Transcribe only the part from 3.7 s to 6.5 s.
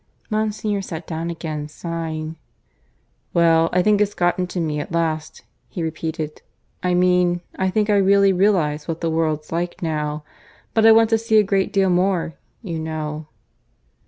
I think it's got into me at last," he repeated.